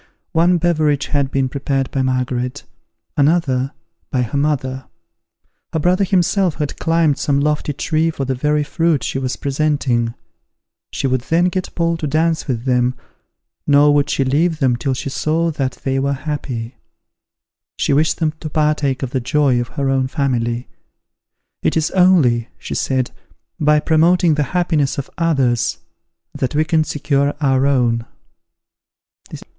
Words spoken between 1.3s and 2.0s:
prepared